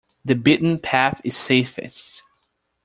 [0.25, 2.23] The beaten path is safest.